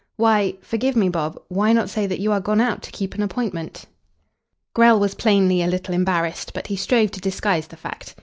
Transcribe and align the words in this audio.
"Why 0.15 0.55
forgive 0.61 0.95
me, 0.95 1.09
Bob 1.09 1.39
why 1.47 1.73
not 1.73 1.87
say 1.87 2.07
that 2.07 2.19
you 2.19 2.31
are 2.31 2.39
gone 2.39 2.59
out 2.59 2.81
to 2.81 2.91
keep 2.91 3.13
an 3.13 3.21
appointment?" 3.21 3.85
Grell 4.73 4.99
was 4.99 5.13
plainly 5.13 5.61
a 5.61 5.67
little 5.67 5.93
embarrassed, 5.93 6.53
but 6.55 6.65
he 6.65 6.75
strove 6.75 7.11
to 7.11 7.19
disguise 7.21 7.67
the 7.67 7.77
fact. 7.77 8.15